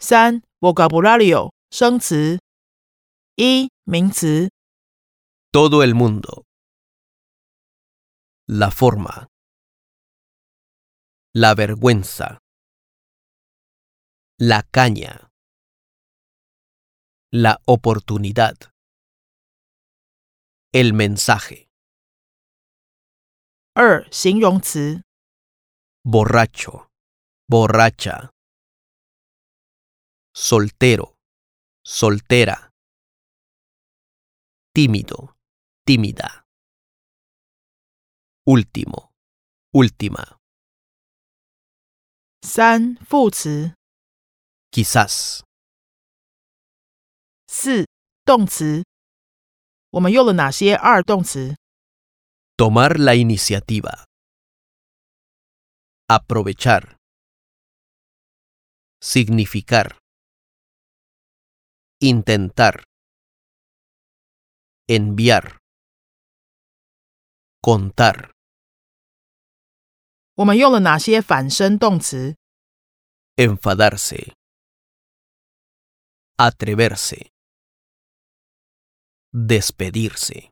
[0.00, 2.38] 三 vocabulario 生词。
[3.36, 4.50] 一名词
[5.52, 6.44] Todo el mundo.
[8.46, 9.26] La forma.
[11.34, 12.38] La vergüenza.
[14.38, 15.30] La caña.
[17.30, 18.56] La oportunidad.
[20.72, 21.68] El mensaje.
[23.74, 25.02] 二形容词
[26.04, 26.86] Borracho.
[27.50, 28.29] Borracha.
[30.34, 31.16] Soltero.
[31.84, 32.70] Soltera.
[34.74, 35.36] Tímido.
[35.86, 36.44] Tímida.
[38.44, 39.10] Último.
[39.72, 40.38] Última.
[42.42, 43.74] 三副词
[44.70, 45.42] Quizás.
[47.46, 47.86] 四
[48.24, 48.84] 动词。
[49.90, 51.56] 我们用了哪些二动词？
[52.56, 54.04] Tomar la iniciativa.
[56.08, 56.96] Aprovechar.
[59.00, 59.96] Significar.
[62.00, 62.84] Intentar.
[64.88, 65.58] Enviar.
[67.60, 68.30] Contar.
[70.34, 72.36] 我们用了哪些反身动词？
[73.36, 74.34] Enfadarse.
[76.36, 77.30] Atreverse.
[79.32, 80.50] Despedirse.